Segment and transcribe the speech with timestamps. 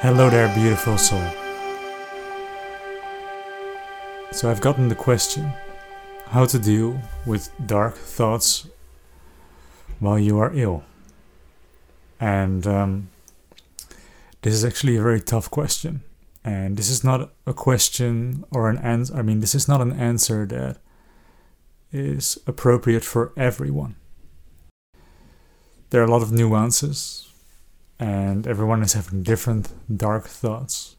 [0.00, 1.22] Hello there, beautiful soul.
[4.32, 5.52] So, I've gotten the question
[6.26, 8.66] how to deal with dark thoughts
[10.00, 10.82] while you are ill.
[12.20, 13.08] And um,
[14.42, 16.02] this is actually a very tough question.
[16.44, 19.16] And this is not a question or an answer.
[19.16, 20.78] I mean, this is not an answer that
[21.92, 23.96] is appropriate for everyone.
[25.90, 27.32] There are a lot of nuances,
[27.98, 30.96] and everyone is having different dark thoughts.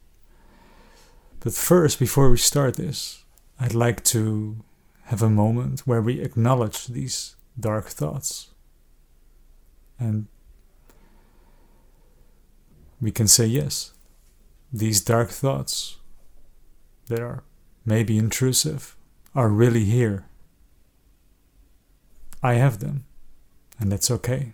[1.40, 3.24] But first, before we start this,
[3.60, 4.64] I'd like to
[5.06, 8.50] have a moment where we acknowledge these dark thoughts.
[10.00, 10.28] And
[13.00, 13.94] we can say, yes,
[14.74, 15.98] these dark thoughts
[17.08, 17.44] that are
[17.86, 18.96] maybe intrusive
[19.36, 20.26] are really here.
[22.42, 23.06] I have them,
[23.80, 24.54] and that's okay.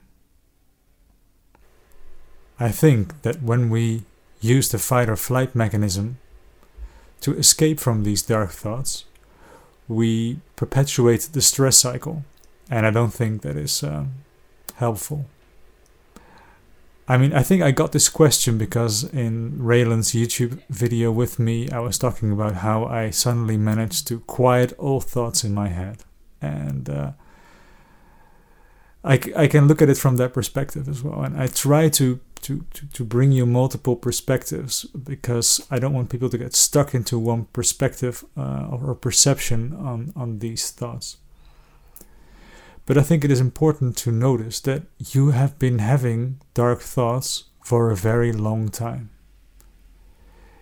[2.62, 4.04] I think that when we
[4.40, 6.20] use the fight or flight mechanism
[7.22, 9.06] to escape from these dark thoughts,
[9.88, 12.24] we perpetuate the stress cycle,
[12.70, 14.12] and I don't think that is um,
[14.76, 15.26] helpful.
[17.08, 21.68] I mean, I think I got this question because in Raelan's YouTube video with me,
[21.70, 26.04] I was talking about how I suddenly managed to quiet all thoughts in my head.
[26.42, 27.12] And uh,
[29.04, 31.22] I, I can look at it from that perspective as well.
[31.24, 36.10] And I try to, to, to, to bring you multiple perspectives because I don't want
[36.10, 41.18] people to get stuck into one perspective uh, or perception on, on these thoughts.
[42.86, 47.46] But I think it is important to notice that you have been having dark thoughts
[47.64, 49.12] for a very long time.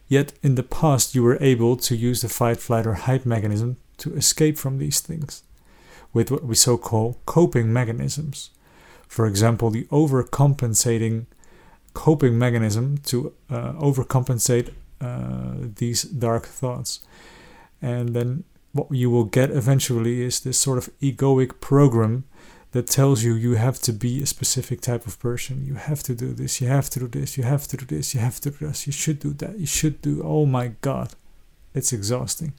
[0.08, 3.78] Yet in the past, you were able to use the fight, flight, or hide mechanism
[3.98, 5.44] to escape from these things
[6.14, 8.50] with what we so call coping mechanisms.
[9.08, 11.26] For example, the overcompensating
[11.94, 17.00] coping mechanism to uh, overcompensate uh, these dark thoughts.
[17.82, 18.44] And then
[18.74, 22.26] what you will get eventually is this sort of egoic program
[22.72, 25.66] that tells you you have to be a specific type of person.
[25.66, 28.14] You have to do this, you have to do this, you have to do this,
[28.14, 30.22] you have to do this, you should do that, you should do.
[30.24, 31.16] Oh my god,
[31.74, 32.54] it's exhausting.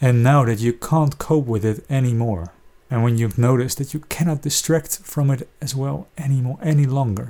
[0.00, 2.52] And now that you can't cope with it anymore,
[2.90, 7.28] and when you've noticed that you cannot distract from it as well anymore any longer,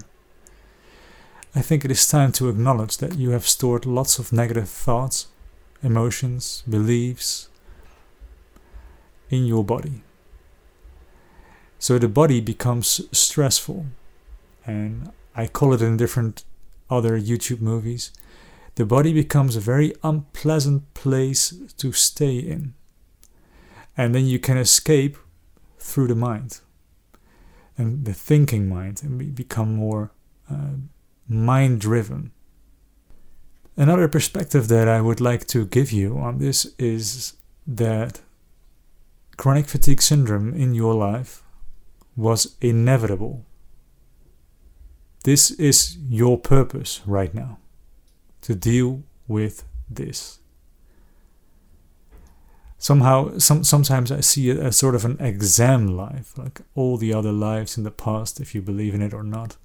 [1.57, 5.29] I think it is time to acknowledge that you have stored lots of negative thoughts,
[5.83, 7.49] emotions, beliefs,
[9.31, 10.03] in your body.
[11.79, 13.87] So the body becomes stressful,
[14.67, 16.45] and I call it in different
[16.91, 18.11] other YouTube movies.
[18.75, 22.75] The body becomes a very unpleasant place to stay in.
[23.97, 25.17] And then you can escape
[25.79, 26.61] through the mind
[27.79, 30.11] and the thinking mind and become more
[30.51, 30.75] uh,
[31.29, 32.33] mind driven.
[33.77, 37.35] Another perspective that I would like to give you on this is
[37.67, 38.21] that
[39.37, 41.43] chronic fatigue syndrome in your life
[42.17, 43.45] was inevitable.
[45.25, 47.59] This is your purpose right now
[48.43, 50.39] to deal with this.
[52.79, 57.15] Somehow, some, sometimes I see it as sort of an exam life, like all the
[57.15, 59.57] other lives in the past, if you believe in it or not,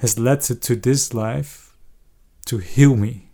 [0.00, 1.76] has led to, this life
[2.46, 3.28] to heal me.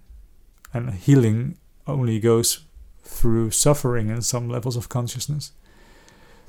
[0.73, 1.57] And healing
[1.87, 2.65] only goes
[3.05, 5.53] through suffering and some levels of consciousness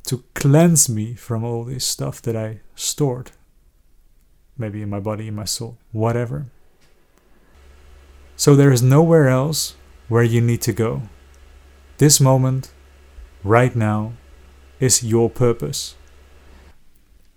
[0.05, 3.31] to cleanse me from all this stuff that I stored.
[4.57, 6.47] Maybe in my body, in my soul, whatever.
[8.35, 9.75] So there is nowhere else
[10.07, 11.03] where you need to go.
[11.99, 12.71] This moment,
[13.43, 14.13] right now,
[14.79, 15.95] is your purpose.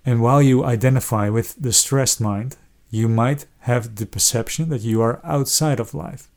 [0.06, 2.56] And while you identify with the stressed mind,
[2.91, 6.28] you might have the perception that you are outside of life.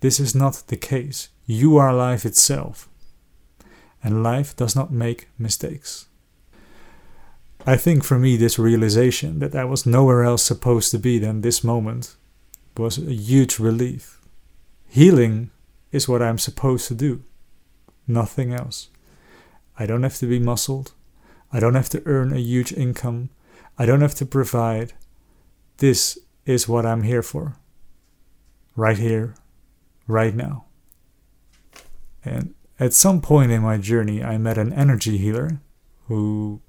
[0.00, 1.28] This is not the case.
[1.46, 2.88] You are life itself.
[4.02, 6.06] And life does not make mistakes.
[7.66, 11.42] I think for me, this realization that I was nowhere else supposed to be than
[11.42, 12.16] this moment
[12.76, 14.20] was a huge relief.
[14.88, 15.50] Healing
[15.92, 17.22] is what I'm supposed to do,
[18.08, 18.88] nothing else.
[19.78, 20.92] I don't have to be muscled.
[21.52, 23.30] I don't have to earn a huge income.
[23.78, 24.92] I don't have to provide.
[25.80, 27.56] This is what I'm here for.
[28.76, 29.34] Right here,
[30.06, 30.66] right now.
[32.22, 35.62] And at some point in my journey, I met an energy healer
[36.06, 36.60] who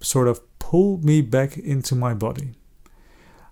[0.00, 2.54] sort of pulled me back into my body.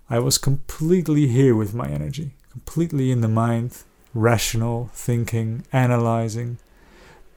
[0.09, 3.83] I was completely here with my energy, completely in the mind,
[4.15, 6.57] rational, thinking, analyzing,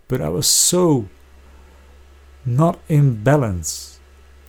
[0.08, 1.08] but I was so
[2.46, 4.00] not in balance,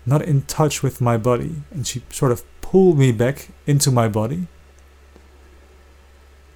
[0.05, 1.63] not in touch with my body.
[1.71, 4.45] And she sort of pulled me back into my body.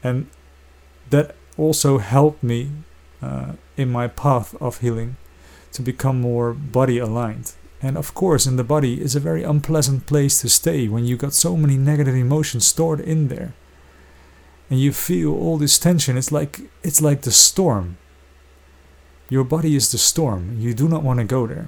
[0.03, 0.27] And
[1.09, 2.69] that also helped me
[3.19, 5.15] uh, in my path of healing
[5.71, 7.53] to become more body aligned.
[7.81, 11.17] And of course, in the body is a very unpleasant place to stay when you
[11.17, 13.53] got so many negative emotions stored in there.
[14.69, 16.15] And you feel all this tension.
[16.15, 17.97] It's like it's like the storm.
[19.29, 20.59] Your body is the storm.
[20.59, 21.67] You do not want to go there.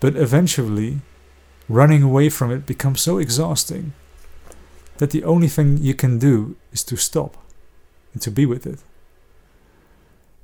[0.00, 1.00] But eventually,
[1.68, 3.92] running away from it becomes so exhausting
[4.98, 7.36] that the only thing you can do is to stop
[8.12, 8.80] and to be with it.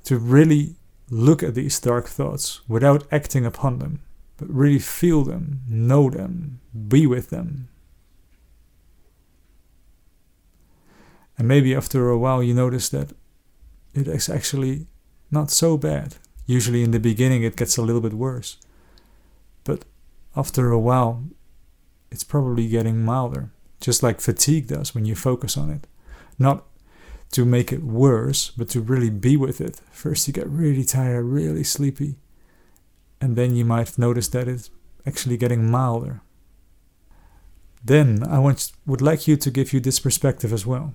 [0.05, 0.75] To really
[1.09, 4.01] look at these dark thoughts without acting upon them,
[4.37, 7.69] but really feel them, know them, be with them.
[11.37, 13.13] And maybe after a while you notice that
[13.93, 14.87] it is actually
[15.29, 16.15] not so bad.
[16.45, 18.57] Usually in the beginning it gets a little bit worse.
[19.63, 19.85] But
[20.35, 21.23] after a while,
[22.09, 25.87] it's probably getting milder, just like fatigue does when you focus on it.
[26.39, 26.65] Not
[27.31, 29.81] to make it worse, but to really be with it.
[29.91, 32.15] First, you get really tired, really sleepy,
[33.19, 34.69] and then you might notice that it's
[35.05, 36.21] actually getting milder.
[37.83, 40.93] Then I want, would like you to give you this perspective as well.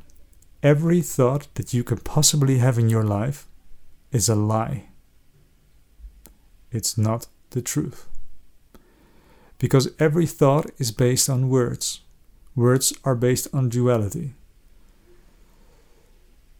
[0.62, 3.46] Every thought that you could possibly have in your life
[4.12, 4.88] is a lie.
[6.70, 8.06] It's not the truth
[9.58, 12.00] because every thought is based on words.
[12.54, 14.34] Words are based on duality.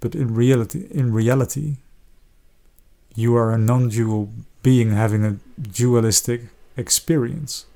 [0.01, 1.77] But in reality, in reality,
[3.15, 4.31] you are a non-dual
[4.63, 6.43] being having a dualistic
[6.77, 7.67] experience.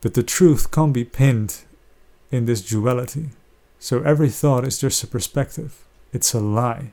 [0.00, 1.62] But the truth can't be pinned
[2.30, 3.30] in this duality.
[3.78, 5.84] So every thought is just a perspective.
[6.12, 6.92] It's a lie.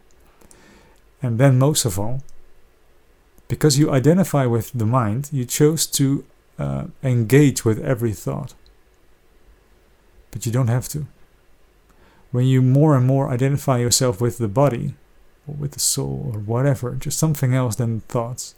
[1.21, 2.21] And then most of all,
[3.47, 6.25] because you identify with the mind, you chose to
[6.57, 8.53] uh, engage with every thought.
[10.31, 11.07] But you don't have to.
[12.31, 14.95] When you more and more identify yourself with the body,
[15.47, 18.55] or with the soul, or whatever, just something else than thoughts,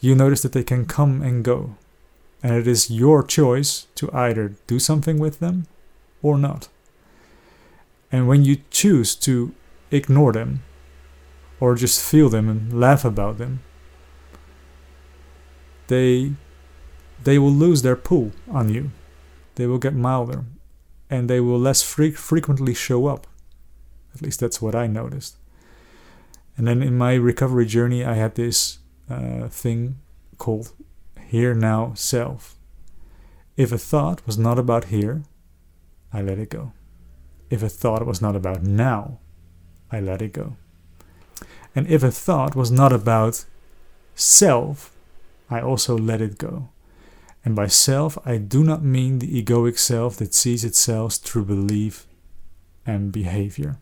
[0.00, 1.76] you notice that they can come and go.
[2.42, 5.66] And it is your choice to either do something with them
[6.22, 6.68] or not.
[8.10, 9.54] And when you choose to
[9.90, 10.62] ignore them,
[11.60, 13.60] or just feel them and laugh about them,
[15.88, 16.32] they
[17.24, 18.90] they will lose their pull on you.
[19.56, 20.44] They will get milder
[21.08, 23.26] and they will less fre- frequently show up.
[24.14, 25.36] At least that's what I noticed.
[26.56, 28.78] And then in my recovery journey, I had this
[29.08, 29.98] uh, thing
[30.38, 30.72] called
[31.28, 32.56] here now self.
[33.56, 35.22] If a thought was not about here,
[36.12, 36.72] I let it go.
[37.50, 39.18] If a thought was not about now,
[39.90, 40.56] I let it go.
[41.74, 43.44] And if a thought was not about
[44.14, 44.92] self,
[45.48, 46.68] I also let it go.
[47.44, 52.06] And by self, I do not mean the egoic self that sees itself through belief
[52.86, 53.78] and behavior,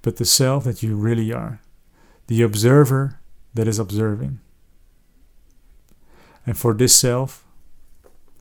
[0.00, 1.60] but the self that you really are,
[2.26, 3.20] the observer
[3.54, 4.40] that is observing.
[6.44, 7.44] And for this self,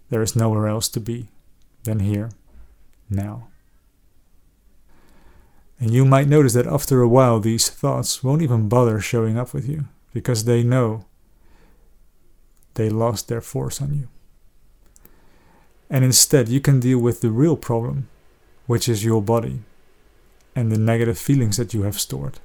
[0.09, 1.29] there is nowhere else to be
[1.83, 2.31] than here,
[3.09, 3.47] now.
[5.79, 9.53] And you might notice that after a while, these thoughts won't even bother showing up
[9.53, 11.05] with you because they know
[12.75, 14.07] they lost their force on you.
[15.89, 18.07] And instead, you can deal with the real problem,
[18.65, 19.59] which is your body
[20.55, 22.39] and the negative feelings that you have stored.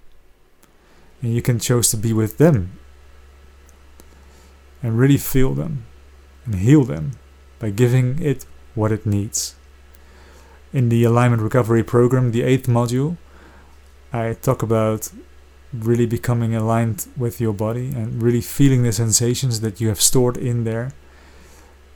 [1.23, 2.79] And you can choose to be with them
[4.83, 5.87] and really feel them
[6.45, 7.13] and heal them
[7.59, 9.55] by giving it what it needs.
[10.73, 13.17] In the Alignment Recovery Program, the eighth module,
[14.13, 15.11] I talk about
[15.73, 20.37] really becoming aligned with your body and really feeling the sensations that you have stored
[20.37, 20.93] in there.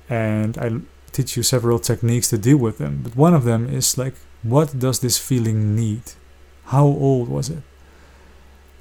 [0.09, 0.81] And I
[1.13, 3.01] teach you several techniques to deal with them.
[3.03, 6.03] But one of them is like, what does this feeling need?
[6.67, 7.63] How old was it?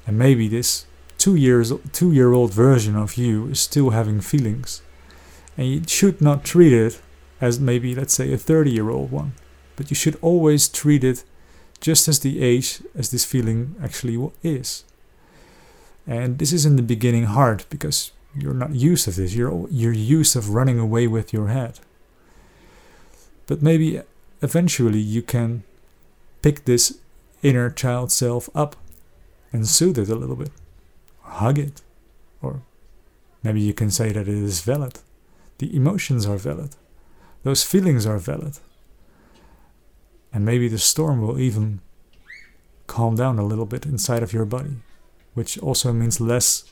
[0.06, 0.86] And maybe this
[1.18, 4.82] two years two year old version of you is still having feelings.
[5.56, 7.00] And you should not treat it
[7.40, 9.32] as maybe let's say a 30 year old one.
[9.76, 11.24] But you should always treat it
[11.80, 14.84] just as the age as this feeling actually is.
[16.06, 19.34] And this is in the beginning hard because you're not used to this.
[19.34, 21.80] You're you're used of running away with your head.
[23.46, 24.02] But maybe uh,
[24.42, 25.64] eventually you can
[26.42, 26.98] pick this
[27.42, 28.76] inner child self up
[29.52, 30.52] and soothe it a little bit,
[31.22, 31.82] hug it,
[32.40, 32.62] or
[33.42, 35.00] maybe you can say that it is valid.
[35.58, 36.76] The emotions are valid.
[37.42, 38.58] Those feelings are valid.
[40.40, 41.80] And maybe the storm will even
[42.86, 44.76] calm down a little bit inside of your body,
[45.34, 46.64] which also means less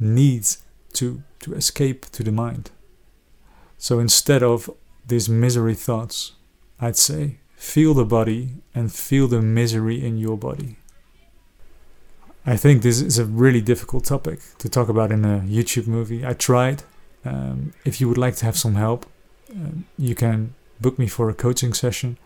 [0.00, 0.64] needs
[0.94, 2.72] to, to escape to the mind.
[3.76, 4.68] So instead of
[5.06, 6.32] these misery thoughts,
[6.80, 10.74] I'd say feel the body and feel the misery in your body.
[12.44, 16.26] I think this is a really difficult topic to talk about in a YouTube movie.
[16.26, 16.82] I tried.
[17.24, 19.06] Um, if you would like to have some help,
[19.54, 22.18] um, you can book me for a coaching session.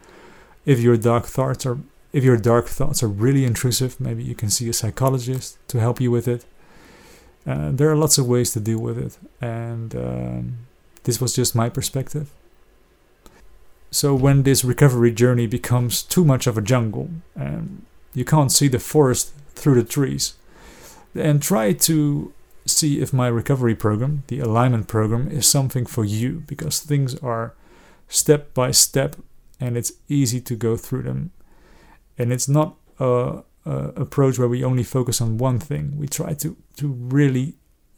[0.64, 1.78] If your dark thoughts are
[2.12, 5.98] if your dark thoughts are really intrusive, maybe you can see a psychologist to help
[5.98, 6.44] you with it.
[7.46, 10.58] Uh, there are lots of ways to deal with it, and um,
[11.04, 12.30] this was just my perspective.
[13.90, 18.68] So when this recovery journey becomes too much of a jungle and you can't see
[18.68, 20.34] the forest through the trees,
[21.14, 22.32] then try to
[22.64, 27.52] see if my recovery program, the alignment program, is something for you because things are
[28.08, 29.16] step by step
[29.62, 31.30] and it's easy to go through them.
[32.18, 35.96] And it's not a, a approach where we only focus on one thing.
[35.96, 37.54] We try to, to really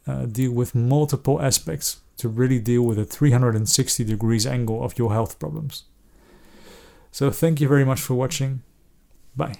[0.07, 5.11] uh, deal with multiple aspects to really deal with a 360 degrees angle of your
[5.11, 5.83] health problems.
[7.11, 8.61] So thank you very much for watching.
[9.35, 9.55] Bye.